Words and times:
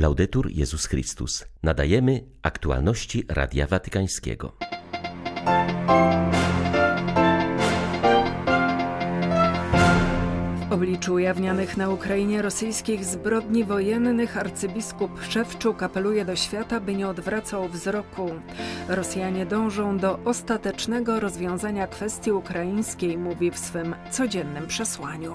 Laudetur 0.00 0.50
Jezus 0.50 0.86
Chrystus. 0.86 1.44
Nadajemy 1.62 2.24
aktualności 2.42 3.24
Radia 3.28 3.66
Watykańskiego. 3.66 4.56
W 10.68 10.72
obliczu 10.72 11.14
ujawnianych 11.14 11.76
na 11.76 11.90
Ukrainie 11.90 12.42
rosyjskich 12.42 13.04
zbrodni 13.04 13.64
wojennych 13.64 14.36
arcybiskup 14.36 15.10
Szewczuk 15.28 15.82
apeluje 15.82 16.24
do 16.24 16.36
świata, 16.36 16.80
by 16.80 16.94
nie 16.94 17.08
odwracał 17.08 17.68
wzroku. 17.68 18.30
Rosjanie 18.88 19.46
dążą 19.46 19.98
do 19.98 20.18
ostatecznego 20.24 21.20
rozwiązania 21.20 21.86
kwestii 21.86 22.32
ukraińskiej, 22.32 23.18
mówi 23.18 23.50
w 23.50 23.58
swym 23.58 23.94
codziennym 24.10 24.66
przesłaniu. 24.66 25.32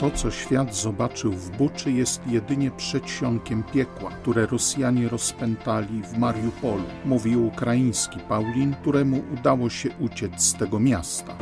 To, 0.00 0.10
co 0.10 0.30
świat 0.30 0.74
zobaczył 0.74 1.32
w 1.32 1.50
Buczy, 1.50 1.92
jest 1.92 2.20
jedynie 2.26 2.70
przedsionkiem 2.70 3.62
piekła, 3.62 4.10
które 4.10 4.46
Rosjanie 4.46 5.08
rozpętali 5.08 6.02
w 6.02 6.18
Mariupolu, 6.18 6.84
mówił 7.04 7.46
ukraiński 7.46 8.18
Paulin, 8.28 8.74
któremu 8.80 9.22
udało 9.32 9.70
się 9.70 9.88
uciec 10.00 10.42
z 10.42 10.54
tego 10.54 10.80
miasta. 10.80 11.36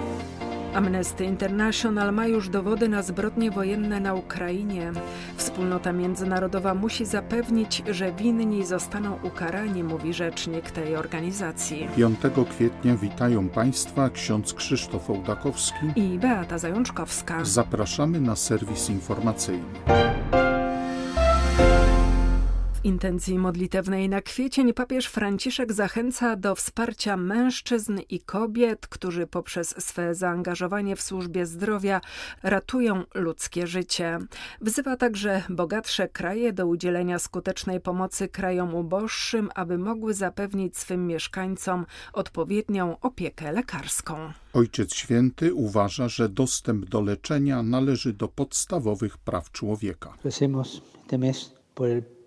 Amnesty 0.74 1.24
International 1.24 2.12
ma 2.12 2.26
już 2.26 2.48
dowody 2.48 2.88
na 2.88 3.02
zbrodnie 3.02 3.50
wojenne 3.50 4.00
na 4.00 4.14
Ukrainie. 4.14 4.92
Wspólnota 5.36 5.92
międzynarodowa 5.92 6.74
musi 6.74 7.04
zapewnić, 7.04 7.82
że 7.90 8.12
winni 8.12 8.66
zostaną 8.66 9.18
ukarani, 9.22 9.84
mówi 9.84 10.14
rzecznik 10.14 10.70
tej 10.70 10.96
organizacji. 10.96 11.88
5 11.96 12.18
kwietnia 12.50 12.96
witają 12.96 13.48
Państwa 13.48 14.10
ksiądz 14.10 14.54
Krzysztof 14.54 15.10
Ołdakowski 15.10 15.86
i 15.96 16.18
Beata 16.18 16.58
Zajączkowska. 16.58 17.44
Zapraszamy 17.44 18.20
na 18.20 18.36
serwis 18.36 18.90
informacyjny 18.90 20.41
intencji 22.84 23.38
modlitewnej 23.38 24.08
na 24.08 24.22
kwiecień 24.22 24.74
papież 24.74 25.06
Franciszek 25.06 25.72
zachęca 25.72 26.36
do 26.36 26.54
wsparcia 26.54 27.16
mężczyzn 27.16 28.00
i 28.10 28.20
kobiet, 28.20 28.86
którzy 28.86 29.26
poprzez 29.26 29.74
swe 29.78 30.14
zaangażowanie 30.14 30.96
w 30.96 31.02
służbie 31.02 31.46
zdrowia 31.46 32.00
ratują 32.42 33.04
ludzkie 33.14 33.66
życie. 33.66 34.18
Wzywa 34.60 34.96
także 34.96 35.42
bogatsze 35.48 36.08
kraje 36.08 36.52
do 36.52 36.66
udzielenia 36.66 37.18
skutecznej 37.18 37.80
pomocy 37.80 38.28
krajom 38.28 38.74
uboższym, 38.74 39.50
aby 39.54 39.78
mogły 39.78 40.14
zapewnić 40.14 40.78
swym 40.78 41.06
mieszkańcom 41.06 41.86
odpowiednią 42.12 43.00
opiekę 43.00 43.52
lekarską. 43.52 44.32
Ojciec 44.52 44.94
Święty 44.94 45.54
uważa, 45.54 46.08
że 46.08 46.28
dostęp 46.28 46.84
do 46.84 47.00
leczenia 47.00 47.62
należy 47.62 48.12
do 48.12 48.28
podstawowych 48.28 49.18
praw 49.18 49.52
człowieka. 49.52 50.14
por 51.74 51.88
el. 51.88 52.21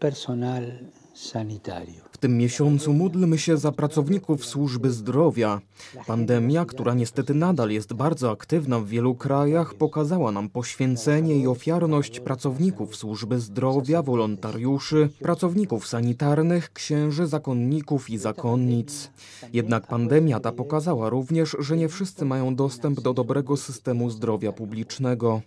W 2.11 2.17
tym 2.17 2.37
miesiącu 2.37 2.93
módlmy 2.93 3.37
się 3.37 3.57
za 3.57 3.71
pracowników 3.71 4.45
służby 4.45 4.91
zdrowia. 4.91 5.61
Pandemia, 6.07 6.65
która 6.65 6.93
niestety 6.93 7.33
nadal 7.33 7.69
jest 7.69 7.93
bardzo 7.93 8.31
aktywna 8.31 8.79
w 8.79 8.87
wielu 8.87 9.15
krajach, 9.15 9.73
pokazała 9.73 10.31
nam 10.31 10.49
poświęcenie 10.49 11.37
i 11.37 11.47
ofiarność 11.47 12.19
pracowników 12.19 12.95
służby 12.95 13.39
zdrowia, 13.39 14.01
wolontariuszy, 14.01 15.09
pracowników 15.19 15.87
sanitarnych, 15.87 16.73
księży, 16.73 17.27
zakonników 17.27 18.09
i 18.09 18.17
zakonnic. 18.17 19.11
Jednak 19.53 19.87
pandemia 19.87 20.39
ta 20.39 20.51
pokazała 20.51 21.09
również, 21.09 21.55
że 21.59 21.77
nie 21.77 21.89
wszyscy 21.89 22.25
mają 22.25 22.55
dostęp 22.55 23.01
do 23.01 23.13
dobrego 23.13 23.57
systemu 23.57 24.09
zdrowia 24.09 24.51
publicznego. 24.51 25.41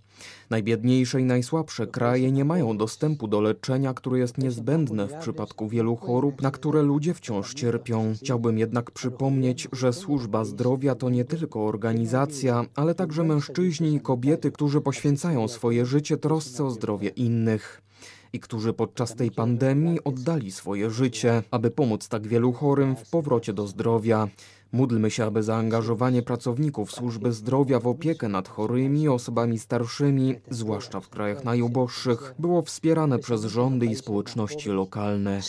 Najbiedniejsze 0.51 1.21
i 1.21 1.25
najsłabsze 1.25 1.87
kraje 1.87 2.33
nie 2.33 2.45
mają 2.45 2.77
dostępu 2.77 3.29
do 3.29 3.41
leczenia, 3.41 3.95
które 3.95 4.19
jest 4.19 4.39
niezbędne 4.39 5.09
w 5.09 5.15
przypadku 5.15 5.69
wielu 5.69 5.97
chorób, 5.97 6.43
na 6.43 6.51
które 6.51 6.83
ludzie 6.83 7.15
wciąż 7.15 7.55
cierpią. 7.55 8.15
Chciałbym 8.23 8.59
jednak 8.59 8.91
przypomnieć, 8.91 9.69
że 9.73 9.93
służba 9.93 10.45
zdrowia 10.45 10.95
to 10.95 11.11
nie 11.11 11.25
tylko 11.25 11.67
organizacja, 11.67 12.65
ale 12.75 12.95
także 12.95 13.25
mężczyźni 13.25 13.95
i 13.95 14.01
kobiety, 14.01 14.53
którzy 14.53 14.81
poświęcają 14.81 15.49
swoje 15.49 15.87
życie 15.87 16.17
trosce 16.17 16.65
o 16.65 16.71
zdrowie 16.71 17.09
innych 17.09 17.88
i 18.33 18.41
którzy 18.41 18.73
podczas 18.73 19.15
tej 19.15 19.31
pandemii 19.31 20.05
oddali 20.05 20.53
swoje 20.53 20.91
życie, 20.91 21.43
aby 21.51 21.71
pomóc 21.71 22.09
tak 22.09 22.27
wielu 22.27 22.53
chorym 22.53 22.97
w 22.97 23.11
powrocie 23.11 23.53
do 23.53 23.67
zdrowia. 23.67 24.29
Módlmy 24.73 25.11
się, 25.11 25.25
aby 25.25 25.43
zaangażowanie 25.43 26.23
pracowników 26.23 26.93
służby 26.93 27.33
zdrowia 27.33 27.81
w 27.81 27.87
opiekę 27.87 28.29
nad 28.29 28.49
chorymi 28.49 29.09
osobami 29.09 29.59
starszymi, 29.59 30.35
zwłaszcza 30.51 31.01
w 31.01 31.09
krajach 31.09 31.45
najuboższych, 31.45 32.35
było 32.39 32.63
wspierane 32.63 33.19
przez 33.19 33.45
rządy 33.45 33.87
i 33.87 33.95
społeczności 33.95 34.69
lokalne. 34.69 35.43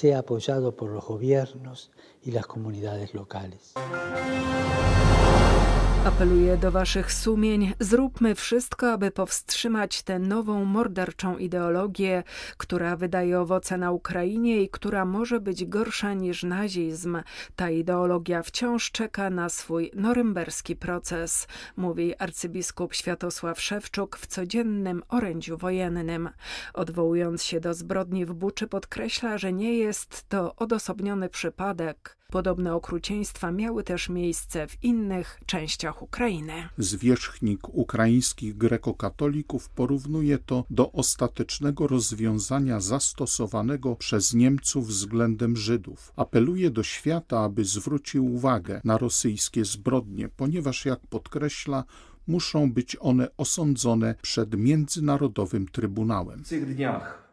Apeluję 6.06 6.58
do 6.58 6.72
Waszych 6.72 7.14
sumień, 7.14 7.74
zróbmy 7.80 8.36
wszystko, 8.36 8.92
aby 8.92 9.12
powstrzymać 9.12 10.02
tę 10.02 10.20
nową 10.20 10.66
morderczą 10.66 11.38
ideologię, 11.38 12.24
która 12.58 12.96
wydaje 12.96 13.40
owoce 13.40 13.78
na 13.78 13.92
Ukrainie 13.92 14.62
i 14.62 14.70
która 14.70 15.06
może 15.06 15.40
być 15.40 15.66
gorsza 15.66 16.14
niż 16.14 16.44
nazizm. 16.44 17.22
Ta 17.56 17.70
ideologia 17.70 18.44
wciąż 18.44 18.92
czeka 18.92 19.30
na 19.30 19.50
swój 19.50 19.92
norymberski 19.94 20.76
proces, 20.76 21.48
mówi 21.78 22.16
arcybiskup 22.16 22.94
Światosław 22.94 23.62
Szewczuk 23.62 24.18
w 24.18 24.28
codziennym 24.28 25.04
orędziu 25.10 25.58
wojennym. 25.58 26.30
Odwołując 26.74 27.44
się 27.44 27.60
do 27.60 27.74
zbrodni 27.74 28.26
w 28.26 28.34
Buczy, 28.34 28.68
podkreśla, 28.68 29.38
że 29.38 29.54
nie 29.54 29.74
jest 29.78 30.30
to 30.30 30.56
odosobniony 30.56 31.30
przypadek. 31.30 32.19
Podobne 32.32 32.76
okrucieństwa 32.76 33.52
miały 33.52 33.84
też 33.84 34.10
miejsce 34.10 34.68
w 34.68 34.84
innych 34.84 35.40
częściach 35.46 36.02
Ukrainy. 36.02 36.54
Zwierzchnik 36.78 37.70
ukraińskich 37.70 38.58
grekokatolików 38.58 39.70
porównuje 39.70 40.38
to 40.38 40.66
do 40.70 40.92
ostatecznego 40.92 41.88
rozwiązania 41.88 42.80
zastosowanego 42.80 43.96
przez 43.96 44.34
Niemców 44.34 44.88
względem 44.88 45.58
Żydów. 45.58 46.14
Apeluje 46.16 46.70
do 46.70 46.84
świata, 46.84 47.40
aby 47.40 47.66
zwrócił 47.66 48.36
uwagę 48.36 48.82
na 48.84 48.98
rosyjskie 48.98 49.66
zbrodnie, 49.66 50.30
ponieważ, 50.30 50.86
jak 50.86 51.00
podkreśla, 51.08 51.84
muszą 52.28 52.72
być 52.72 52.98
one 53.00 53.28
osądzone 53.38 54.16
przed 54.22 54.58
Międzynarodowym 54.58 55.68
Trybunałem. 55.68 56.44
W 56.44 56.50
tych 56.50 56.76
dniach 56.76 57.29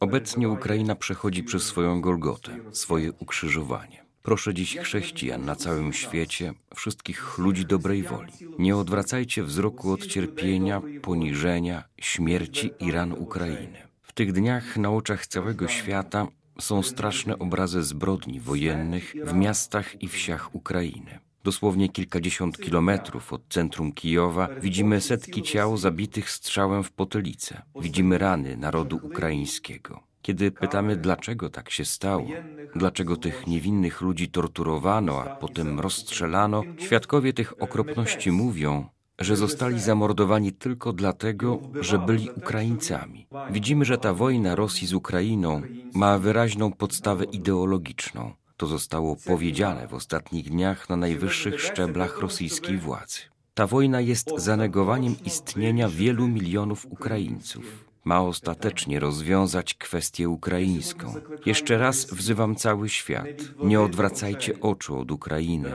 Obecnie 0.00 0.48
Ukraina 0.48 0.94
przechodzi 0.94 1.42
przez 1.42 1.62
swoją 1.62 2.00
Golgotę, 2.00 2.58
swoje 2.72 3.12
ukrzyżowanie. 3.12 4.04
Proszę 4.22 4.54
dziś 4.54 4.76
chrześcijan 4.76 5.44
na 5.44 5.56
całym 5.56 5.92
świecie, 5.92 6.52
wszystkich 6.74 7.38
ludzi 7.38 7.66
dobrej 7.66 8.02
woli. 8.02 8.32
Nie 8.58 8.76
odwracajcie 8.76 9.42
wzroku 9.42 9.92
od 9.92 10.06
cierpienia, 10.06 10.82
poniżenia, 11.02 11.84
śmierci 12.00 12.70
i 12.80 12.92
ran 12.92 13.12
Ukrainy. 13.12 13.88
W 14.02 14.12
tych 14.12 14.32
dniach 14.32 14.76
na 14.76 14.90
oczach 14.90 15.26
całego 15.26 15.68
świata 15.68 16.26
są 16.60 16.82
straszne 16.82 17.38
obrazy 17.38 17.82
zbrodni 17.82 18.40
wojennych 18.40 19.14
w 19.24 19.32
miastach 19.34 20.02
i 20.02 20.08
wsiach 20.08 20.54
Ukrainy. 20.54 21.18
Dosłownie 21.44 21.88
kilkadziesiąt 21.88 22.58
kilometrów 22.58 23.32
od 23.32 23.42
centrum 23.48 23.92
Kijowa 23.92 24.48
widzimy 24.62 25.00
setki 25.00 25.42
ciał 25.42 25.76
zabitych 25.76 26.30
strzałem 26.30 26.82
w 26.82 26.92
potylicę. 26.92 27.62
Widzimy 27.80 28.18
rany 28.18 28.56
narodu 28.56 29.00
ukraińskiego. 29.02 30.00
Kiedy 30.22 30.50
pytamy, 30.50 30.96
dlaczego 30.96 31.50
tak 31.50 31.70
się 31.70 31.84
stało, 31.84 32.28
dlaczego 32.76 33.16
tych 33.16 33.46
niewinnych 33.46 34.00
ludzi 34.00 34.28
torturowano, 34.28 35.22
a 35.22 35.36
potem 35.36 35.80
rozstrzelano, 35.80 36.62
świadkowie 36.78 37.32
tych 37.32 37.62
okropności 37.62 38.30
mówią, 38.30 38.88
że 39.18 39.36
zostali 39.36 39.80
zamordowani 39.80 40.52
tylko 40.52 40.92
dlatego, 40.92 41.60
że 41.80 41.98
byli 41.98 42.30
Ukraińcami. 42.30 43.26
Widzimy, 43.50 43.84
że 43.84 43.98
ta 43.98 44.14
wojna 44.14 44.54
Rosji 44.54 44.86
z 44.86 44.94
Ukrainą 44.94 45.62
ma 45.94 46.18
wyraźną 46.18 46.72
podstawę 46.72 47.24
ideologiczną. 47.24 48.32
To 48.60 48.66
zostało 48.66 49.16
powiedziane 49.16 49.88
w 49.88 49.94
ostatnich 49.94 50.50
dniach 50.50 50.88
na 50.88 50.96
najwyższych 50.96 51.60
szczeblach 51.60 52.18
rosyjskiej 52.18 52.78
władzy. 52.78 53.18
Ta 53.54 53.66
wojna 53.66 54.00
jest 54.00 54.32
zanegowaniem 54.36 55.16
istnienia 55.24 55.88
wielu 55.88 56.28
milionów 56.28 56.86
Ukraińców 56.90 57.89
ma 58.04 58.20
ostatecznie 58.20 59.00
rozwiązać 59.00 59.74
kwestię 59.74 60.28
ukraińską. 60.28 61.14
Jeszcze 61.46 61.78
raz 61.78 62.06
wzywam 62.06 62.56
cały 62.56 62.88
świat: 62.88 63.26
nie 63.62 63.80
odwracajcie 63.80 64.60
oczu 64.60 64.98
od 64.98 65.10
Ukrainy, 65.10 65.72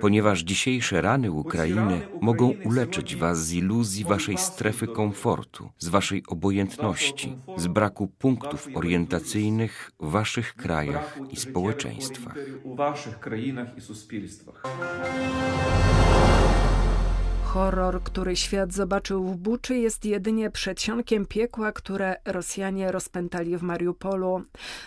ponieważ 0.00 0.40
dzisiejsze 0.40 1.00
rany 1.00 1.30
Ukrainy 1.30 2.00
mogą 2.20 2.54
uleczyć 2.64 3.16
was 3.16 3.46
z 3.46 3.52
iluzji 3.52 4.04
waszej 4.04 4.38
strefy 4.38 4.86
komfortu, 4.86 5.70
z 5.78 5.88
waszej 5.88 6.22
obojętności, 6.26 7.36
z 7.56 7.66
braku 7.66 8.06
punktów 8.06 8.68
orientacyjnych 8.74 9.90
w 10.00 10.10
waszych 10.10 10.54
krajach 10.54 11.18
i 11.30 11.36
społeczeństwach. 11.36 12.36
Horror, 17.52 18.02
który 18.02 18.36
świat 18.36 18.72
zobaczył 18.72 19.24
w 19.24 19.36
Buczy, 19.36 19.76
jest 19.76 20.04
jedynie 20.04 20.50
przedsionkiem 20.50 21.26
piekła, 21.26 21.72
które 21.72 22.16
Rosjanie 22.24 22.92
rozpętali 22.92 23.56
w 23.56 23.62
Mariupolu. 23.62 24.42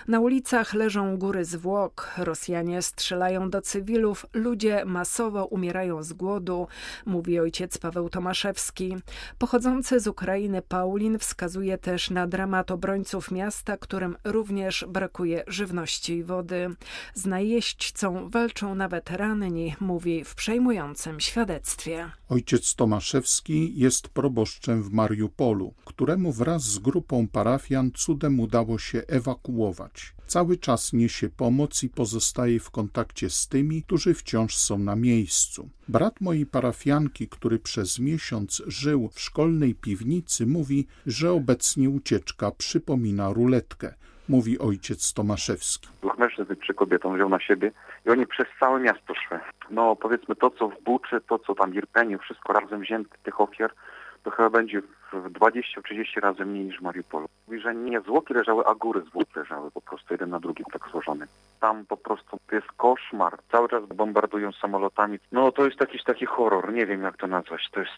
Na 0.08 0.20
ulicach 0.20 0.74
leżą 0.74 1.18
góry 1.18 1.46
zwłok, 1.46 2.12
Rosjanie 2.18 2.82
strzelają 2.82 3.50
do 3.50 3.62
cywilów, 3.62 4.26
ludzie 4.34 4.86
masowo 4.86 5.46
umierają 5.46 6.04
z 6.04 6.14
głodu, 6.14 6.68
mówi 7.06 7.40
ojciec 7.40 7.78
Paweł 7.78 8.10
Tomaszewski. 8.10 8.96
Pochodzący 9.38 10.00
z 10.00 10.08
Ukrainy 10.08 10.62
Paulin 10.62 11.20
wskazuje 11.20 11.78
też 11.78 12.10
na 12.10 12.28
dramat 12.28 12.72
obrońców 12.72 13.32
miasta, 13.32 13.78
którym 13.78 14.18
również 14.24 14.86
brakuje 14.88 15.44
żywności 15.48 16.14
i 16.14 16.24
wody. 16.24 16.70
Z 17.14 17.26
najeźdźcą 17.26 18.30
walczą 18.30 18.76
nawet 18.76 19.12
ranni, 19.12 19.76
mówi 19.80 20.24
w 20.24 20.36
przejmującym 20.36 21.20
świadectwie. 21.20 22.10
Ojciec 22.30 22.55
Tomaszewski 22.76 23.74
jest 23.80 24.08
proboszczem 24.08 24.84
w 24.84 24.92
Mariupolu, 24.92 25.74
któremu 25.86 26.32
wraz 26.32 26.64
z 26.64 26.80
grupą 26.80 27.28
parafian 27.28 27.92
cudem 27.92 28.40
udało 28.40 28.80
się 28.80 29.04
ewakuować. 29.08 30.16
Cały 30.28 30.58
czas 30.58 30.94
niesie 30.94 31.30
pomoc 31.30 31.84
i 31.84 31.90
pozostaje 31.90 32.60
w 32.60 32.72
kontakcie 32.72 33.30
z 33.30 33.48
tymi, 33.48 33.84
którzy 33.84 34.14
wciąż 34.14 34.58
są 34.58 34.80
na 34.80 34.96
miejscu. 34.96 35.70
Brat 35.88 36.22
mojej 36.22 36.46
parafianki, 36.46 37.28
który 37.28 37.60
przez 37.60 38.00
miesiąc 38.00 38.62
żył 38.68 39.10
w 39.14 39.22
szkolnej 39.22 39.76
piwnicy, 39.76 40.46
mówi, 40.46 40.88
że 41.06 41.32
obecnie 41.32 41.90
ucieczka 41.90 42.52
przypomina 42.52 43.34
ruletkę 43.34 43.94
mówi 44.30 44.60
ojciec 44.60 45.14
Tomaszewski. 45.14 45.88
Dwóch 46.02 46.18
mężczyzn 46.18 46.56
trzy 46.62 46.74
kobietom 46.74 47.16
wziął 47.16 47.30
na 47.30 47.40
siebie 47.40 47.72
i 48.06 48.10
oni 48.10 48.28
przez 48.28 48.48
całe 48.60 48.80
miasto 48.80 49.16
szły. 49.16 49.40
No 49.70 49.96
powiedzmy 49.96 50.36
to, 50.36 50.50
co 50.50 50.70
w 50.70 50.82
Buczy, 50.82 51.22
to, 51.28 51.40
co 51.40 51.56
tam 51.56 51.72
w 51.72 51.76
Irpeniu, 51.76 52.20
wszystko 52.20 52.54
razem 52.54 52.82
wzięte 52.82 53.18
tych 53.24 53.42
ofiar, 53.42 53.72
to 54.24 54.32
chyba 54.32 54.50
będzie 54.50 54.82
20-30 55.20 56.20
razy 56.20 56.46
mniej 56.46 56.66
niż 56.66 56.80
w 56.80 56.82
Mariupolu. 56.82 57.28
Mówi, 57.48 57.60
że 57.60 57.76
nie 57.76 58.02
zwłoki 58.02 58.34
leżały, 58.34 58.66
a 58.66 58.76
góry 58.76 59.02
zwłok 59.02 59.36
leżały 59.36 59.72
po 59.72 59.82
prostu 59.82 60.14
jeden 60.14 60.30
na 60.30 60.40
drugim 60.40 60.66
tak 60.74 60.90
złożone. 60.92 61.28
Tam 61.60 61.86
po 61.86 61.98
prostu 61.98 62.40
jest 62.52 62.72
koszmar. 62.72 63.38
Cały 63.52 63.70
czas 63.70 63.86
bombardują 63.86 64.52
samolotami. 64.52 65.20
No 65.32 65.52
to 65.52 65.66
jest 65.66 65.80
jakiś 65.80 66.04
taki 66.04 66.26
horror, 66.26 66.74
nie 66.74 66.86
wiem 66.86 67.02
jak 67.02 67.18
to 67.18 67.28
nazwać. 67.28 67.70
To 67.72 67.80
jest 67.80 67.94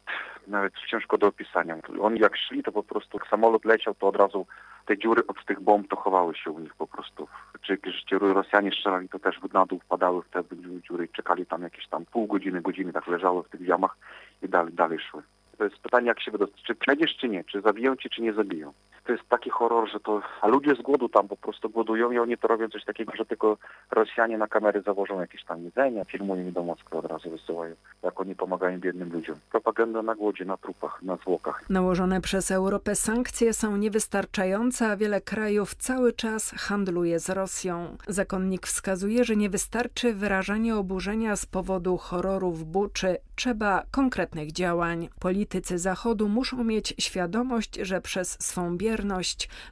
nawet 0.47 0.73
ciężko 0.91 1.17
do 1.17 1.27
opisania. 1.27 1.75
Oni 2.01 2.19
jak 2.19 2.37
szli, 2.37 2.63
to 2.63 2.71
po 2.71 2.83
prostu 2.83 3.19
samolot 3.29 3.65
leciał, 3.65 3.95
to 3.95 4.07
od 4.07 4.15
razu 4.15 4.45
te 4.85 4.97
dziury 4.97 5.27
od 5.27 5.45
tych 5.45 5.59
bomb 5.59 5.87
to 5.89 5.95
chowały 5.95 6.35
się 6.35 6.51
u 6.51 6.59
nich 6.59 6.75
po 6.75 6.87
prostu. 6.87 7.27
Czy 7.61 7.77
gdzie 7.77 8.19
Rosjanie 8.19 8.71
strzelali, 8.71 9.09
to 9.09 9.19
też 9.19 9.39
na 9.53 9.65
dół 9.65 9.79
wpadały 9.79 10.21
w 10.21 10.29
te 10.29 10.43
dziury 10.81 11.05
i 11.05 11.09
czekali 11.09 11.45
tam 11.45 11.61
jakieś 11.61 11.87
tam 11.87 12.05
pół 12.05 12.27
godziny, 12.27 12.61
godziny, 12.61 12.93
tak 12.93 13.07
leżały 13.07 13.43
w 13.43 13.49
tych 13.49 13.61
jamach 13.61 13.97
i 14.41 14.49
dalej, 14.49 14.73
dalej 14.73 14.99
szły. 14.99 15.23
To 15.57 15.63
jest 15.63 15.77
pytanie, 15.77 16.07
jak 16.07 16.21
się 16.21 16.31
wydostać. 16.31 16.63
Czy 16.63 16.75
przejdziesz, 16.75 17.15
czy 17.17 17.29
nie? 17.29 17.43
Czy 17.43 17.61
zabiją 17.61 17.95
cię, 17.95 18.09
czy 18.09 18.21
nie 18.21 18.33
zabiją? 18.33 18.73
To 19.07 19.13
jest 19.13 19.29
taki 19.29 19.49
horror, 19.49 19.89
że 19.91 19.99
to... 19.99 20.21
A 20.41 20.47
ludzie 20.47 20.75
z 20.75 20.81
głodu 20.81 21.09
tam 21.09 21.27
po 21.27 21.37
prostu 21.37 21.69
głodują 21.69 22.11
i 22.11 22.19
oni 22.19 22.37
to 22.37 22.47
robią 22.47 22.69
coś 22.69 22.85
takiego, 22.85 23.11
że 23.15 23.25
tylko 23.25 23.57
Rosjanie 23.91 24.37
na 24.37 24.47
kamery 24.47 24.81
założą 24.81 25.19
jakieś 25.21 25.43
tam 25.43 25.63
jedzenie, 25.63 26.05
filmują 26.05 26.47
i 26.47 26.51
do 26.51 26.63
Moskwy 26.63 26.97
od 26.97 27.05
razu 27.05 27.29
wysyłają, 27.29 27.75
jak 28.03 28.21
oni 28.21 28.35
pomagają 28.35 28.79
biednym 28.79 29.13
ludziom. 29.13 29.35
Propaganda 29.51 30.01
na 30.01 30.15
głodzie, 30.15 30.45
na 30.45 30.57
trupach, 30.57 31.01
na 31.01 31.15
zwłokach. 31.15 31.69
Nałożone 31.69 32.21
przez 32.21 32.51
Europę 32.51 32.95
sankcje 32.95 33.53
są 33.53 33.77
niewystarczające, 33.77 34.87
a 34.87 34.97
wiele 34.97 35.21
krajów 35.21 35.75
cały 35.75 36.13
czas 36.13 36.51
handluje 36.51 37.19
z 37.19 37.29
Rosją. 37.29 37.97
Zakonnik 38.07 38.67
wskazuje, 38.67 39.23
że 39.23 39.35
nie 39.35 39.49
wystarczy 39.49 40.13
wyrażanie 40.13 40.75
oburzenia 40.75 41.35
z 41.35 41.45
powodu 41.45 41.97
horroru 41.97 42.51
w 42.51 42.65
Buczy, 42.65 43.17
trzeba 43.35 43.83
konkretnych 43.91 44.51
działań. 44.51 45.09
Politycy 45.19 45.77
Zachodu 45.77 46.29
muszą 46.29 46.63
mieć 46.63 46.93
świadomość, 46.99 47.75
że 47.75 48.01
przez 48.01 48.37
swą 48.43 48.77
bierność 48.77 48.96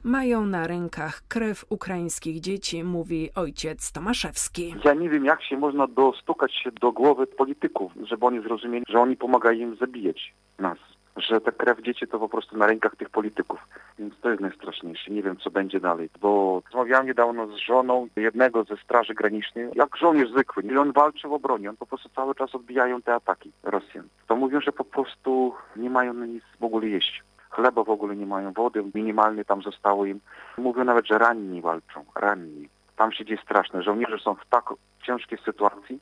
mają 0.04 0.46
na 0.46 0.66
rękach 0.66 1.22
krew 1.28 1.64
ukraińskich 1.68 2.40
dzieci, 2.40 2.84
mówi 2.84 3.30
ojciec 3.34 3.92
Tomaszewski. 3.92 4.74
Ja 4.84 4.94
nie 4.94 5.10
wiem, 5.10 5.24
jak 5.24 5.42
się 5.42 5.56
można 5.56 5.86
dostukać 5.86 6.54
się 6.54 6.70
do 6.72 6.92
głowy 6.92 7.26
polityków, 7.26 7.92
żeby 8.02 8.26
oni 8.26 8.42
zrozumieli, 8.42 8.84
że 8.88 9.00
oni 9.00 9.16
pomagają 9.16 9.58
im 9.58 9.76
zabijać 9.76 10.34
nas 10.58 10.78
że 11.16 11.40
ta 11.40 11.52
krew 11.52 11.82
dzieci 11.82 12.06
to 12.06 12.18
po 12.18 12.28
prostu 12.28 12.56
na 12.56 12.66
rękach 12.66 12.96
tych 12.96 13.10
polityków. 13.10 13.68
Więc 13.98 14.14
to 14.20 14.30
jest 14.30 14.40
najstraszniejsze. 14.42 15.10
Nie 15.10 15.22
wiem, 15.22 15.36
co 15.36 15.50
będzie 15.50 15.80
dalej. 15.80 16.08
Bo 16.20 16.62
rozmawiałem 16.64 17.06
niedawno 17.06 17.46
z 17.46 17.56
żoną 17.56 18.08
jednego 18.16 18.64
ze 18.64 18.76
straży 18.76 19.14
granicznej, 19.14 19.68
jak 19.74 19.96
żołnierz 19.96 20.30
zwykły. 20.30 20.62
I 20.62 20.76
on 20.76 20.92
walczy 20.92 21.28
w 21.28 21.32
obronie. 21.32 21.70
On 21.70 21.76
po 21.76 21.86
prostu 21.86 22.08
cały 22.08 22.34
czas 22.34 22.54
odbijają 22.54 23.02
te 23.02 23.14
ataki 23.14 23.52
Rosjan. 23.62 24.08
To 24.26 24.36
mówią, 24.36 24.60
że 24.60 24.72
po 24.72 24.84
prostu 24.84 25.54
nie 25.76 25.90
mają 25.90 26.14
nic 26.14 26.44
w 26.60 26.64
ogóle 26.64 26.88
jeść. 26.88 27.22
Chleba 27.56 27.84
w 27.84 27.90
ogóle 27.90 28.16
nie 28.16 28.26
mają, 28.26 28.52
wody 28.52 28.84
minimalnie 28.94 29.44
tam 29.44 29.62
zostało 29.62 30.06
im. 30.06 30.20
Mówią 30.58 30.84
nawet, 30.84 31.06
że 31.06 31.18
ranni 31.18 31.62
walczą. 31.62 32.04
Ranni. 32.14 32.68
Tam 32.96 33.12
się 33.12 33.24
dzieje 33.24 33.40
straszne. 33.42 33.82
Żołnierze 33.82 34.18
są 34.18 34.34
w 34.34 34.46
tak 34.50 34.64
ciężkiej 35.02 35.38
sytuacji. 35.44 36.00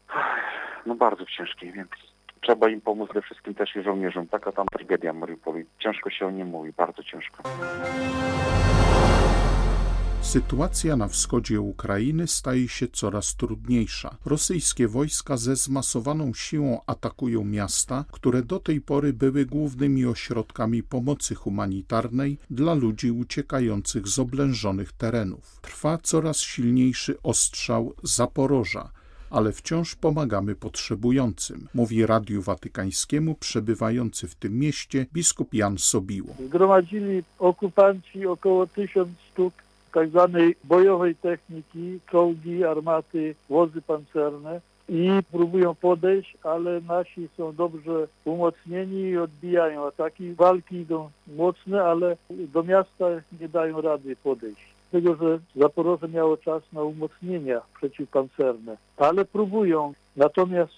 No 0.87 0.95
bardzo 0.95 1.25
ciężkiej, 1.27 1.73
więc 1.73 1.91
trzeba 2.41 2.69
im 2.69 2.81
pomóc 2.81 3.11
we 3.15 3.23
wszystkim 3.23 3.55
też 3.55 3.77
i 3.77 3.83
żołnierzom. 3.83 4.27
Taka 4.27 4.53
tam 4.53 4.67
tragedia 4.67 5.13
Mariupolu. 5.13 5.59
Ciężko 5.79 6.11
się 6.11 6.27
o 6.27 6.31
nie 6.31 6.45
mówi, 6.45 6.73
bardzo 6.77 7.03
ciężko. 7.03 7.43
Sytuacja 10.25 10.97
na 10.97 11.09
wschodzie 11.09 11.61
Ukrainy 11.61 12.27
staje 12.27 12.69
się 12.69 12.89
coraz 12.89 13.37
trudniejsza. 13.37 14.17
Rosyjskie 14.27 14.89
wojska 14.89 15.37
ze 15.37 15.57
zmasowaną 15.57 16.35
siłą 16.35 16.81
atakują 16.87 17.45
miasta, 17.45 18.05
które 18.11 18.43
do 18.43 18.61
tej 18.61 18.81
pory 18.81 19.13
były 19.13 19.47
głównymi 19.47 20.07
ośrodkami 20.07 20.83
pomocy 20.83 21.35
humanitarnej 21.35 22.39
dla 22.51 22.75
ludzi 22.75 23.11
uciekających 23.11 24.09
z 24.09 24.19
oblężonych 24.19 24.93
terenów. 24.93 25.59
Trwa 25.63 25.99
coraz 25.99 26.41
silniejszy 26.41 27.23
ostrzał 27.23 27.95
Zaporoża 28.03 28.91
ale 29.31 29.53
wciąż 29.53 29.95
pomagamy 29.95 30.55
potrzebującym, 30.55 31.69
mówi 31.75 32.07
Radiu 32.07 32.43
Watykańskiemu 32.43 33.35
przebywający 33.35 34.29
w 34.29 34.35
tym 34.35 34.59
mieście 34.59 35.07
biskup 35.13 35.55
Jan 35.55 35.79
Sobiło. 35.79 36.35
Zgromadzili 36.47 37.23
okupanci 37.39 38.27
około 38.27 38.67
tysiąc 38.67 39.09
sztuk 39.33 39.64
tak 39.95 40.09
zwanej 40.09 40.57
bojowej 40.65 41.15
techniki, 41.15 42.01
czołgi, 42.11 42.65
armaty, 42.65 43.35
wozy 43.49 43.83
pancerne 43.83 44.61
i 44.89 45.11
próbują 45.33 45.75
podejść, 45.75 46.37
ale 46.43 46.81
nasi 46.81 47.29
są 47.37 47.55
dobrze 47.55 48.09
umocnieni 48.25 49.01
i 49.01 49.19
odbijają 49.19 49.87
ataki. 49.87 50.33
Walki 50.33 50.77
idą 50.77 51.11
mocne, 51.37 51.85
ale 51.85 52.17
do 52.31 52.63
miasta 52.63 53.07
nie 53.41 53.49
dają 53.49 53.81
rady 53.81 54.17
podejść 54.17 54.75
tego, 54.95 55.15
że 55.15 55.39
Zaporoże 55.57 56.09
miało 56.09 56.37
czas 56.37 56.63
na 56.73 56.83
umocnienia 56.83 57.61
przeciwpancerne, 57.77 58.77
ale 58.97 59.25
próbują. 59.25 59.93
Natomiast 60.17 60.73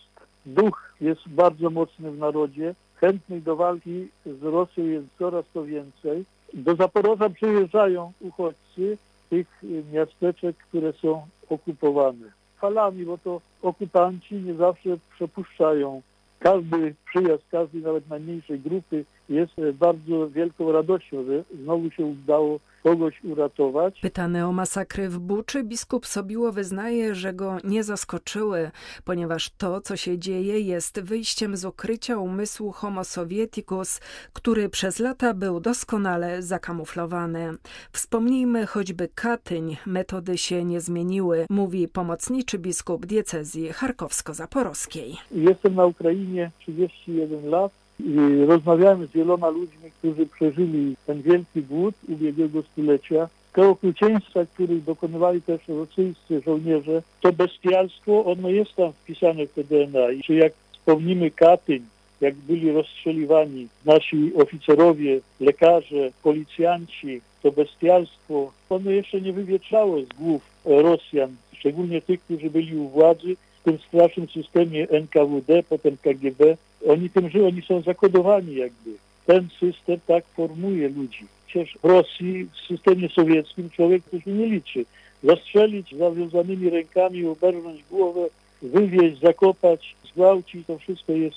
duch 0.46 0.94
jest 1.00 1.28
bardzo 1.28 1.70
mocny 1.70 2.10
w 2.10 2.18
narodzie. 2.18 2.74
Chętnych 2.94 3.42
do 3.42 3.56
walki 3.56 4.08
z 4.26 4.42
Rosją 4.42 4.84
jest 4.84 5.06
coraz 5.18 5.44
to 5.54 5.64
więcej. 5.64 6.24
Do 6.54 6.74
Zaporoża 6.74 7.30
przyjeżdżają 7.30 8.12
uchodźcy 8.20 8.98
tych 9.30 9.62
miasteczek, 9.92 10.56
które 10.56 10.92
są 10.92 11.26
okupowane. 11.50 12.26
Falami, 12.60 13.04
bo 13.04 13.18
to 13.18 13.40
okupanci 13.62 14.34
nie 14.34 14.54
zawsze 14.54 14.90
przepuszczają. 15.14 16.02
Każdy 16.38 16.94
przyjazd, 17.06 17.44
każdy 17.50 17.80
nawet 17.80 18.08
najmniejszej 18.08 18.60
grupy 18.60 19.04
jest 19.28 19.52
bardzo 19.74 20.28
wielką 20.30 20.72
radością, 20.72 21.24
że 21.24 21.44
znowu 21.62 21.90
się 21.90 22.04
udało 22.06 22.60
kogoś 22.86 23.24
uratować. 23.24 24.00
Pytany 24.00 24.46
o 24.46 24.52
masakry 24.52 25.08
w 25.08 25.18
Buczy, 25.18 25.64
biskup 25.64 26.06
Sobiło 26.06 26.52
wyznaje, 26.52 27.14
że 27.14 27.34
go 27.34 27.56
nie 27.64 27.84
zaskoczyły, 27.84 28.70
ponieważ 29.04 29.50
to, 29.50 29.80
co 29.80 29.96
się 29.96 30.18
dzieje, 30.18 30.60
jest 30.60 31.00
wyjściem 31.00 31.56
z 31.56 31.64
ukrycia 31.64 32.18
umysłu 32.18 32.72
Homo 32.72 33.04
Sovieticus, 33.04 34.00
który 34.32 34.68
przez 34.68 34.98
lata 34.98 35.34
był 35.34 35.60
doskonale 35.60 36.42
zakamuflowany. 36.42 37.54
Wspomnijmy 37.92 38.66
choćby 38.66 39.08
Katyń, 39.14 39.76
metody 39.86 40.38
się 40.38 40.64
nie 40.64 40.80
zmieniły, 40.80 41.46
mówi 41.50 41.88
pomocniczy 41.88 42.58
biskup 42.58 43.06
diecezji 43.06 43.72
charkowsko-zaporowskiej. 43.72 45.16
Jestem 45.30 45.74
na 45.74 45.86
Ukrainie 45.86 46.50
31 46.58 47.50
lat 47.50 47.85
i 48.00 48.44
rozmawiałem 48.46 49.06
z 49.06 49.10
wieloma 49.10 49.48
ludźmi, 49.48 49.90
którzy 49.98 50.26
przeżyli 50.26 50.96
ten 51.06 51.22
wielki 51.22 51.62
głód 51.62 51.94
ubiegłego 52.08 52.62
stulecia. 52.62 53.28
Te 53.52 53.68
okrucieństwa, 53.68 54.46
których 54.54 54.84
dokonywali 54.84 55.42
też 55.42 55.68
rosyjscy 55.68 56.40
żołnierze, 56.46 57.02
to 57.20 57.32
bestialstwo, 57.32 58.24
ono 58.24 58.48
jest 58.48 58.74
tam 58.74 58.92
wpisane 58.92 59.46
w 59.46 59.52
te 59.52 59.64
DNA. 59.64 60.10
I 60.10 60.22
czy 60.22 60.34
jak 60.34 60.52
wspomnimy 60.72 61.30
Katyń, 61.30 61.82
jak 62.20 62.34
byli 62.34 62.72
rozstrzeliwani 62.72 63.68
nasi 63.84 64.32
oficerowie, 64.34 65.20
lekarze, 65.40 66.10
policjanci, 66.22 67.20
to 67.42 67.52
bestialstwo, 67.52 68.52
ono 68.70 68.90
jeszcze 68.90 69.20
nie 69.20 69.32
wywietrzało 69.32 70.00
z 70.02 70.08
głów 70.08 70.42
Rosjan, 70.64 71.36
szczególnie 71.58 72.02
tych, 72.02 72.20
którzy 72.20 72.50
byli 72.50 72.76
u 72.76 72.88
władzy 72.88 73.36
w 73.60 73.64
tym 73.64 73.78
strasznym 73.78 74.28
systemie 74.28 74.88
NKWD, 74.88 75.62
potem 75.68 75.96
KGB, 76.02 76.56
Oni 76.88 77.10
tym 77.10 77.30
żyją, 77.30 77.46
oni 77.46 77.62
są 77.62 77.80
zakodowani 77.80 78.54
jakby. 78.54 78.90
Ten 79.26 79.48
system 79.60 80.00
tak 80.06 80.24
formuje 80.26 80.88
ludzi. 80.88 81.24
Przecież 81.46 81.78
w 81.82 81.84
Rosji, 81.84 82.44
w 82.44 82.66
systemie 82.68 83.08
sowieckim 83.08 83.70
człowiek 83.70 84.02
to 84.10 84.20
się 84.20 84.30
nie 84.30 84.46
liczy. 84.46 84.84
Zastrzelić 85.22 85.96
zawiązanymi 85.96 86.70
rękami, 86.70 87.26
obernąć 87.26 87.84
głowę, 87.90 88.26
wywieźć, 88.62 89.20
zakopać, 89.20 89.96
zgwałcić, 90.12 90.66
to 90.66 90.78
wszystko 90.78 91.12
jest 91.12 91.36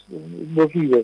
możliwe. 0.55 0.97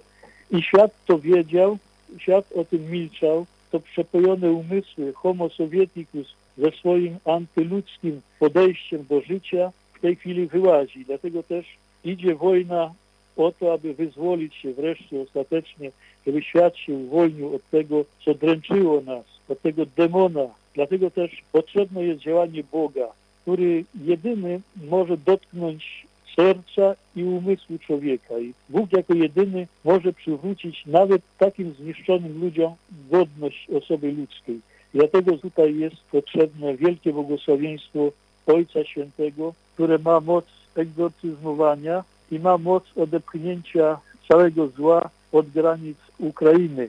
I 0.51 0.62
świat 0.62 0.92
to 1.06 1.20
wiedział, 1.20 1.77
świat 2.18 2.46
o 2.56 2.65
tym 2.65 2.92
milczał, 2.92 3.46
to 3.72 3.80
przepojone 3.80 4.51
umysły 4.51 5.13
homo 5.13 5.50
sovieticus 5.50 6.36
ze 6.58 6.72
swoim 6.72 7.18
antyludzkim 7.25 8.22
podejściem 8.39 9.06
do 9.10 9.22
życia 9.22 9.72
w 9.94 10.00
tej 10.00 10.15
chwili 10.15 10.48
wyłazi. 10.48 11.06
Dlatego 11.06 11.44
też 11.44 11.65
idzie 12.04 12.36
wojna 12.36 12.94
o 13.38 13.51
to, 13.51 13.74
aby 13.74 13.94
wyzwolić 13.94 14.56
się 14.56 14.74
wreszcie 14.74 15.22
ostatecznie, 15.22 15.92
żeby 16.27 16.42
świat 16.42 16.77
się 16.77 16.94
uwolnił 16.94 17.56
od 17.56 17.70
tego, 17.70 18.06
co 18.25 18.34
dręczyło 18.34 19.01
nas, 19.01 19.25
od 19.50 19.62
tego 19.62 19.86
demona. 19.98 20.48
Dlatego 20.74 21.12
też 21.12 21.44
potrzebne 21.51 22.04
jest 22.04 22.22
działanie 22.22 22.63
Boga, 22.72 23.08
który 23.42 23.84
jedyny 24.06 24.62
może 24.89 25.18
dotknąć 25.18 26.06
serca 26.36 26.96
i 27.15 27.24
umysłu 27.24 27.80
człowieka. 27.80 28.39
I 28.39 28.54
Bóg 28.70 28.94
jako 28.94 29.13
jedyny 29.13 29.68
może 29.84 30.13
przywrócić 30.13 30.86
nawet 30.86 31.22
takim 31.38 31.74
zniszczonym 31.74 32.42
ludziom 32.42 32.74
godność 33.12 33.68
osoby 33.70 34.12
ludzkiej. 34.12 34.60
Dlatego 34.94 35.38
tutaj 35.38 35.75
jest 35.75 35.96
potrzebne 36.12 36.77
wielkie 36.77 37.13
błogosławieństwo 37.13 38.12
Ojca 38.48 38.84
Świętego, 38.84 39.54
które 39.74 39.98
ma 40.00 40.20
moc 40.20 40.46
egzorcyzmowania 40.75 42.04
i 42.32 42.39
ma 42.39 42.58
moc 42.58 42.84
odepchnięcia 42.96 44.00
całego 44.27 44.67
zła 44.67 45.10
od 45.32 45.50
granic 45.50 45.98
Ukrainy. 46.17 46.88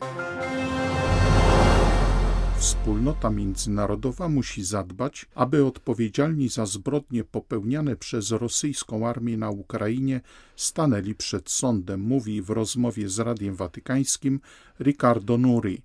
Wspólnota 2.57 3.31
międzynarodowa 3.31 4.29
musi 4.29 4.65
zadbać, 4.65 5.27
aby 5.35 5.65
odpowiedzialni 5.65 6.49
za 6.49 6.67
zbrodnie 6.67 7.25
popełniane 7.25 7.97
przez 7.97 8.31
rosyjską 8.31 9.09
armię 9.09 9.37
na 9.37 9.51
Ukrainie 9.51 10.21
stanęli 10.57 11.15
przed 11.15 11.51
sądem, 11.51 12.01
mówi 12.01 12.43
w 12.43 12.51
rozmowie 12.51 13.09
z 13.09 13.19
Radiem 13.19 13.55
Watykańskim 13.55 14.41
Riccardo 14.81 15.39
Nuri 15.39 15.83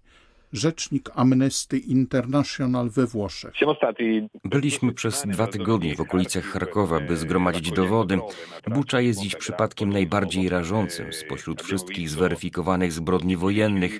rzecznik 0.53 1.09
Amnesty 1.15 1.77
International 1.77 2.89
we 2.89 3.05
Włoszech. 3.07 3.53
Byliśmy 4.43 4.93
przez 4.93 5.23
dwa 5.27 5.47
tygodnie 5.47 5.95
w 5.95 6.01
okolicach 6.01 6.43
Charkowa, 6.43 6.99
by 6.99 7.17
zgromadzić 7.17 7.71
dowody. 7.71 8.19
Bucza 8.67 9.01
jest 9.01 9.19
dziś 9.21 9.35
przypadkiem 9.35 9.89
najbardziej 9.89 10.49
rażącym 10.49 11.13
spośród 11.13 11.61
wszystkich 11.61 12.09
zweryfikowanych 12.09 12.91
zbrodni 12.91 13.37
wojennych. 13.37 13.99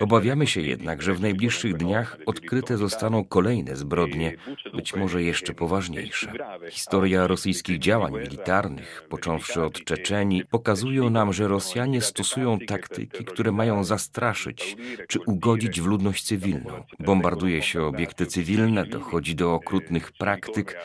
Obawiamy 0.00 0.46
się 0.46 0.60
jednak, 0.60 1.02
że 1.02 1.14
w 1.14 1.20
najbliższych 1.20 1.76
dniach 1.76 2.18
odkryte 2.26 2.76
zostaną 2.76 3.24
kolejne 3.24 3.76
zbrodnie, 3.76 4.36
być 4.74 4.96
może 4.96 5.22
jeszcze 5.22 5.54
poważniejsze. 5.54 6.32
Historia 6.70 7.26
rosyjskich 7.26 7.78
działań 7.78 8.12
militarnych, 8.12 9.04
począwszy 9.08 9.62
od 9.62 9.84
Czeczenii, 9.84 10.44
pokazują 10.50 11.10
nam, 11.10 11.32
że 11.32 11.48
Rosjanie 11.48 12.00
stosują 12.00 12.58
taktyki, 12.58 13.24
które 13.24 13.52
mają 13.52 13.84
zastraszyć 13.84 14.76
czy 15.08 15.18
ugodzić 15.26 15.80
w 15.80 15.86
ludność 15.90 16.22
cywilną. 16.24 16.84
Bombarduje 17.00 17.62
się 17.62 17.82
obiekty 17.82 18.26
cywilne, 18.26 18.86
dochodzi 18.86 19.34
do 19.34 19.54
okrutnych 19.54 20.12
praktyk, 20.12 20.76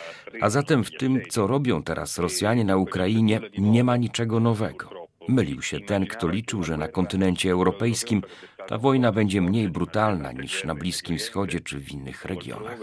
a 0.42 0.50
zatem 0.50 0.84
w 0.84 0.92
tym, 0.92 1.22
co 1.30 1.48
robią 1.48 1.84
teraz 1.84 2.18
Rosjanie 2.18 2.66
na 2.66 2.78
Ukrainie, 2.78 3.40
nie 3.58 3.84
ma 3.84 3.98
niczego 3.98 4.40
nowego. 4.40 4.90
Mylił 5.28 5.62
się 5.62 5.80
ten, 5.80 6.06
kto 6.06 6.30
liczył, 6.30 6.64
że 6.64 6.78
na 6.78 6.88
kontynencie 6.88 7.52
europejskim 7.52 8.22
ta 8.68 8.78
wojna 8.78 9.12
będzie 9.12 9.42
mniej 9.42 9.70
brutalna 9.70 10.32
niż 10.32 10.64
na 10.64 10.76
Bliskim 10.76 11.18
Wschodzie 11.18 11.60
czy 11.60 11.80
w 11.80 11.92
innych 11.92 12.26
regionach. 12.26 12.80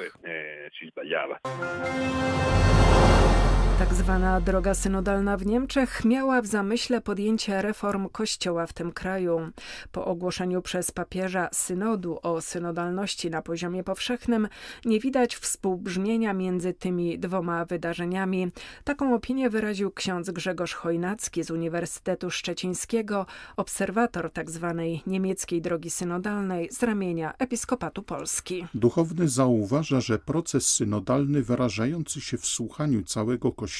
Tak 3.83 3.95
zwana 3.95 4.41
droga 4.41 4.75
synodalna 4.75 5.37
w 5.37 5.47
Niemczech 5.47 6.05
miała 6.05 6.43
w 6.43 6.47
zamyśle 6.47 7.01
podjęcie 7.01 7.63
reform 7.63 8.09
kościoła 8.09 8.67
w 8.67 8.73
tym 8.73 8.93
kraju. 8.93 9.51
Po 9.93 10.05
ogłoszeniu 10.05 10.63
przez 10.63 10.91
papieża 10.91 11.49
synodu 11.53 12.19
o 12.23 12.41
synodalności 12.41 13.31
na 13.31 13.43
poziomie 13.43 13.85
powszechnym 13.85 14.49
nie 14.85 15.01
widać 15.01 15.37
współbrzmienia 15.37 16.35
między 16.35 16.73
tymi 16.73 17.19
dwoma 17.19 17.65
wydarzeniami. 17.65 18.51
Taką 18.85 19.15
opinię 19.15 19.51
wyraził 19.51 19.91
ksiądz 19.91 20.31
Grzegorz 20.31 20.75
Chojnacki 20.75 21.45
z 21.45 21.51
Uniwersytetu 21.51 22.31
Szczecińskiego, 22.31 23.27
obserwator 23.57 24.33
tzw. 24.33 24.75
Tak 24.77 25.07
niemieckiej 25.07 25.63
drogi 25.63 25.91
synodalnej 25.91 26.69
z 26.73 26.83
ramienia 26.83 27.35
Episkopatu 27.39 28.03
Polski. 28.03 28.67
Duchowny 28.75 29.29
zauważa, 29.29 30.01
że 30.01 30.19
proces 30.19 30.69
synodalny 30.69 31.43
wyrażający 31.43 32.21
się 32.21 32.39
w 32.39 32.47
słuchaniu 32.47 33.03
całego 33.03 33.53
Kościoła 33.53 33.72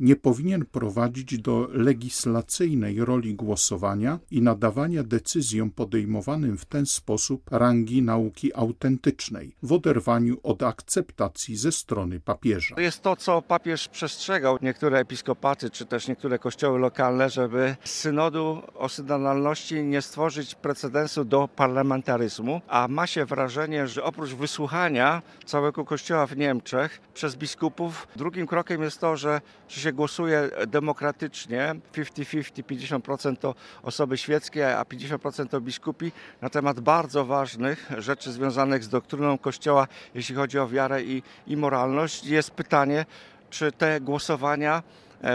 nie 0.00 0.16
powinien 0.16 0.64
prowadzić 0.64 1.38
do 1.38 1.68
legislacyjnej 1.72 3.04
roli 3.04 3.34
głosowania 3.34 4.18
i 4.30 4.42
nadawania 4.42 5.02
decyzjom 5.02 5.70
podejmowanym 5.70 6.58
w 6.58 6.64
ten 6.64 6.86
sposób 6.86 7.42
rangi 7.50 8.02
nauki 8.02 8.54
autentycznej, 8.54 9.56
w 9.62 9.72
oderwaniu 9.72 10.36
od 10.42 10.62
akceptacji 10.62 11.56
ze 11.56 11.72
strony 11.72 12.20
papieża. 12.20 12.74
To 12.74 12.80
jest 12.80 13.02
to, 13.02 13.16
co 13.16 13.42
papież 13.42 13.88
przestrzegał 13.88 14.58
niektóre 14.62 14.98
episkopaty, 14.98 15.70
czy 15.70 15.86
też 15.86 16.08
niektóre 16.08 16.38
kościoły 16.38 16.78
lokalne, 16.78 17.30
żeby 17.30 17.76
z 17.84 17.90
synodu 17.90 18.62
o 18.74 18.88
synodalności 18.88 19.82
nie 19.84 20.02
stworzyć 20.02 20.54
precedensu 20.54 21.24
do 21.24 21.48
parlamentaryzmu, 21.48 22.60
a 22.68 22.88
ma 22.88 23.06
się 23.06 23.24
wrażenie, 23.24 23.88
że 23.88 24.04
oprócz 24.04 24.30
wysłuchania 24.30 25.22
całego 25.44 25.84
kościoła 25.84 26.26
w 26.26 26.36
Niemczech 26.36 27.00
przez 27.14 27.36
biskupów, 27.36 28.08
drugim 28.16 28.46
krokiem 28.46 28.82
jest 28.82 29.00
to, 29.00 29.16
że, 29.22 29.40
że 29.68 29.80
się 29.80 29.92
głosuje 29.92 30.50
demokratycznie, 30.66 31.74
50-50, 31.94 32.62
50% 32.62 33.36
to 33.36 33.54
osoby 33.82 34.18
świeckie, 34.18 34.78
a 34.78 34.82
50% 34.82 35.48
to 35.48 35.60
biskupi, 35.60 36.12
na 36.40 36.50
temat 36.50 36.80
bardzo 36.80 37.24
ważnych 37.24 37.90
rzeczy 37.98 38.32
związanych 38.32 38.84
z 38.84 38.88
doktryną 38.88 39.38
Kościoła, 39.38 39.88
jeśli 40.14 40.34
chodzi 40.34 40.58
o 40.58 40.68
wiarę 40.68 41.02
i, 41.02 41.22
i 41.46 41.56
moralność. 41.56 42.24
Jest 42.24 42.50
pytanie, 42.50 43.06
czy 43.50 43.72
te 43.72 44.00
głosowania 44.00 44.82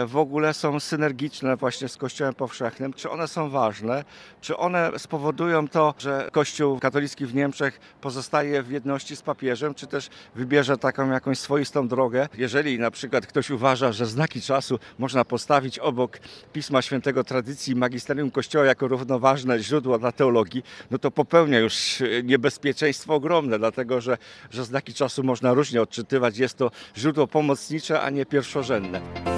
w 0.06 0.16
ogóle 0.16 0.54
są 0.54 0.80
synergiczne 0.80 1.56
właśnie 1.56 1.88
z 1.88 1.96
Kościołem 1.96 2.34
powszechnym, 2.34 2.92
czy 2.92 3.10
one 3.10 3.28
są 3.28 3.50
ważne, 3.50 4.04
czy 4.40 4.56
one 4.56 4.90
spowodują 4.98 5.68
to, 5.68 5.94
że 5.98 6.28
Kościół 6.32 6.78
katolicki 6.78 7.26
w 7.26 7.34
Niemczech 7.34 7.80
pozostaje 8.00 8.62
w 8.62 8.70
jedności 8.70 9.16
z 9.16 9.22
papieżem, 9.22 9.74
czy 9.74 9.86
też 9.86 10.08
wybierze 10.34 10.78
taką 10.78 11.10
jakąś 11.10 11.38
swoistą 11.38 11.88
drogę. 11.88 12.28
Jeżeli 12.38 12.78
na 12.78 12.90
przykład 12.90 13.26
ktoś 13.26 13.50
uważa, 13.50 13.92
że 13.92 14.06
znaki 14.06 14.42
czasu 14.42 14.78
można 14.98 15.24
postawić 15.24 15.78
obok 15.78 16.18
Pisma 16.52 16.82
Świętego 16.82 17.24
tradycji 17.24 17.76
magisterium 17.76 18.30
Kościoła 18.30 18.64
jako 18.64 18.88
równoważne 18.88 19.58
źródło 19.58 19.98
dla 19.98 20.12
teologii, 20.12 20.62
no 20.90 20.98
to 20.98 21.10
popełnia 21.10 21.58
już 21.58 22.02
niebezpieczeństwo 22.24 23.14
ogromne, 23.14 23.58
dlatego 23.58 24.00
że, 24.00 24.18
że 24.50 24.64
znaki 24.64 24.94
czasu 24.94 25.22
można 25.22 25.54
różnie 25.54 25.82
odczytywać. 25.82 26.38
Jest 26.38 26.58
to 26.58 26.70
źródło 26.96 27.26
pomocnicze, 27.26 28.00
a 28.00 28.10
nie 28.10 28.26
pierwszorzędne. 28.26 29.37